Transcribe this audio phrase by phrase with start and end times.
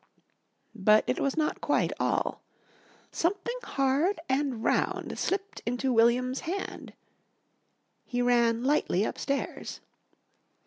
[0.73, 2.41] But it was not quite all.
[3.11, 6.93] Something hard and round slipped into William's hand.
[8.07, 9.79] He ran lightly upstairs.